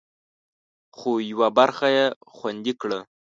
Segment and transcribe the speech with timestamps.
[0.97, 2.05] خو، یوه برخه یې
[2.35, 2.99] خوندي کړه